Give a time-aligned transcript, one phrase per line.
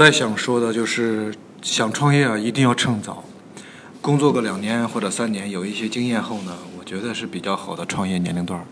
[0.00, 1.30] 再想说的就是，
[1.60, 3.22] 想创业啊，一定要趁早，
[4.00, 8.64] 工作个两年或者三年，有一些经验后呢，我觉得是比较好的创业年龄段。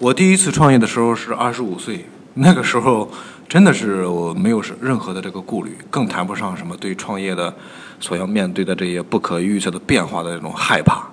[0.00, 3.08] 我第一次创业的时候是二十五岁，那个时候
[3.48, 7.54] 真的是我没有任何的这个顾虑，更谈不上什么对创业的
[8.00, 11.06] 所要面对的这些不可预测的变化的这种害怕。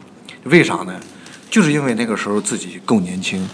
[0.45, 0.99] 为啥呢？
[1.51, 3.47] 就是因为那个时候自己够年轻，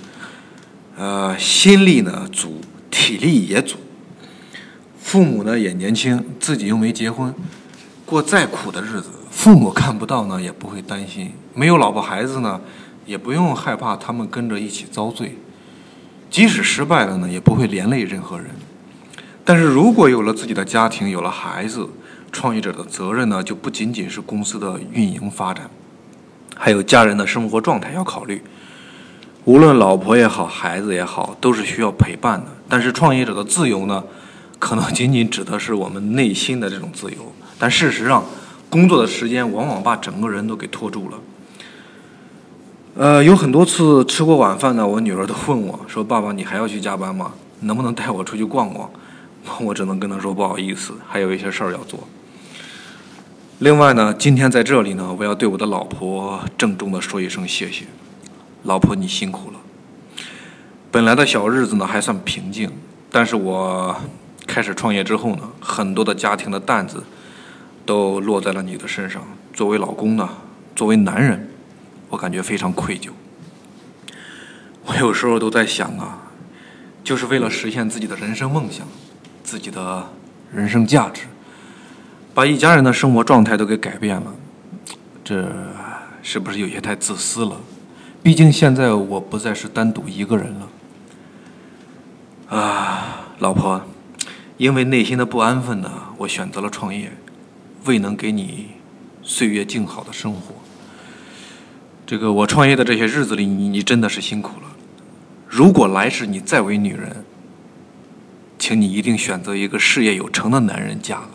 [0.95, 3.75] 呃，心力呢足，体力也足。
[5.13, 7.31] 父母呢也年轻，自己又没结婚，
[8.03, 11.31] 过再苦的日子，父母看不到呢也不会担心。
[11.53, 12.59] 没有老婆孩子呢，
[13.05, 15.37] 也不用害怕他们跟着一起遭罪。
[16.31, 18.47] 即使失败了呢，也不会连累任何人。
[19.45, 21.87] 但是如果有了自己的家庭，有了孩子，
[22.31, 25.69] 创业者的责任呢就不仅仅是公司的运营发展，
[26.55, 28.41] 还有家人的生活状态要考虑。
[29.45, 32.47] 无论老婆也好，孩子也好，都是需要陪伴的。
[32.67, 34.03] 但是创业者的自由呢？
[34.63, 38.23] 可能仅仅指的是我们内心的这种自由，但事实上，
[38.69, 41.19] 工作的时间往往把整个人都给拖住了。
[42.95, 47.33] 呃，有很多次吃过晚饭呢，我女儿都问我说：“爸爸，你还要去加班吗？
[47.59, 48.89] 能不能带我出去逛逛？”
[49.59, 51.99] 我只能跟她说：“不好意思，还有一些事儿要做。”
[53.59, 57.83] 另外呢，今天在这里呢，我要对我的老婆郑重的说一声谢谢，
[58.63, 59.59] 老婆你辛苦了。
[60.89, 62.71] 本来的小日子呢还算平静，
[63.11, 63.93] 但是我。
[64.45, 67.03] 开始创业之后呢，很多的家庭的担子
[67.85, 69.23] 都落在了你的身上。
[69.53, 70.29] 作为老公呢，
[70.75, 71.49] 作为男人，
[72.09, 73.09] 我感觉非常愧疚。
[74.85, 76.17] 我有时候都在想啊，
[77.03, 78.85] 就是为了实现自己的人生梦想，
[79.43, 80.09] 自己的
[80.53, 81.23] 人生价值，
[82.33, 84.33] 把一家人的生活状态都给改变了，
[85.23, 85.49] 这
[86.21, 87.55] 是不是有些太自私了？
[88.21, 92.57] 毕竟现在我不再是单独一个人了。
[92.57, 93.81] 啊，老婆。
[94.57, 97.11] 因为内心的不安分呢，我选择了创业，
[97.85, 98.67] 未能给你
[99.21, 100.55] 岁月静好的生活。
[102.05, 104.67] 这个我创业的这些日子里，你你真的是辛苦了。
[105.47, 107.23] 如果来世你再为女人，
[108.59, 111.29] 请你一定选择一个事业有成的男人嫁了。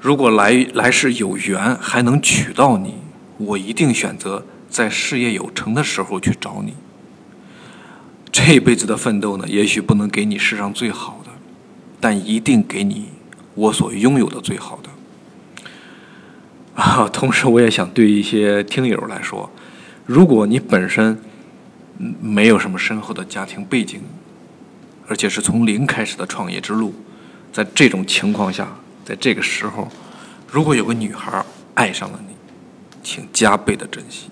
[0.00, 2.94] 如果来来世有缘还能娶到你，
[3.38, 6.74] 我一定选择在事业有成的时候去找你。
[8.30, 11.25] 这辈子的奋斗呢，也许不能给你世上最好的。
[12.06, 13.08] 但一定给你
[13.56, 14.88] 我所拥有的最好的
[16.80, 17.08] 啊！
[17.12, 19.50] 同时，我也想对一些听友来说，
[20.04, 21.18] 如果你本身
[22.20, 24.00] 没有什么深厚的家庭背景，
[25.08, 26.94] 而且是从零开始的创业之路，
[27.52, 28.68] 在这种情况下，
[29.04, 29.88] 在这个时候，
[30.48, 32.36] 如果有个女孩爱上了你，
[33.02, 34.28] 请加倍的珍惜；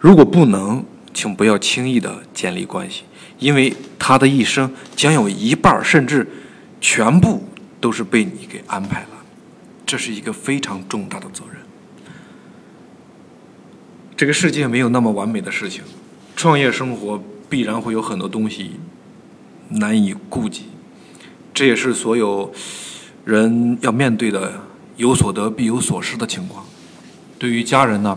[0.00, 3.02] 如果不能，请不要轻易的建立关系，
[3.38, 6.26] 因为她的一生将有一半甚至。
[6.88, 7.42] 全部
[7.80, 9.08] 都是被你给安排了，
[9.84, 11.60] 这是一个非常重大的责任。
[14.16, 15.82] 这个世界没有那么完美的事情，
[16.36, 17.20] 创业生活
[17.50, 18.78] 必然会有很多东西
[19.70, 20.66] 难以顾及，
[21.52, 22.52] 这也是所有
[23.24, 24.52] 人要面对的
[24.96, 26.64] 有所得必有所失的情况。
[27.36, 28.16] 对于家人呢，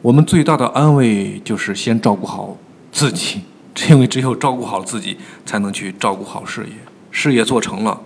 [0.00, 2.56] 我们最大的安慰就是先照顾好
[2.90, 3.42] 自己，
[3.90, 6.72] 因为只有照顾好自己，才能去照顾好事业。
[7.12, 8.00] 事业做成了，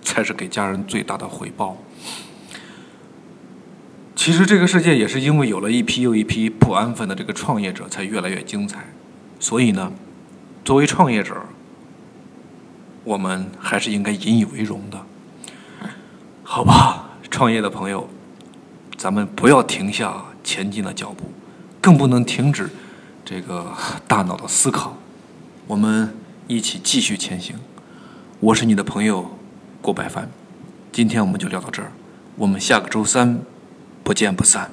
[0.00, 1.76] 才是给家人最大的回报。
[4.16, 8.86] 其实这个世界也是因为有了一批又一批不安分的这个创业者，才越来越精彩。
[9.38, 9.92] 所以呢，
[10.64, 11.34] 作为创业者，
[13.02, 15.04] 我们还是应该引以为荣的，
[16.42, 17.10] 好吧？
[17.30, 18.08] 创业的朋友，
[18.96, 21.24] 咱们不要停下前进的脚步，
[21.80, 22.70] 更不能停止
[23.24, 23.74] 这个
[24.06, 24.96] 大脑的思考。
[25.66, 26.16] 我们
[26.46, 27.56] 一起继续前行。
[28.44, 29.26] 我是你的朋友
[29.80, 30.28] 郭百凡，
[30.92, 31.90] 今天我们就聊到这儿，
[32.36, 33.40] 我们下个周三
[34.02, 34.70] 不见不散。